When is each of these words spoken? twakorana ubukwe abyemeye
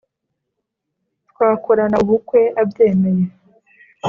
twakorana 1.29 1.95
ubukwe 2.03 2.41
abyemeye 2.61 3.25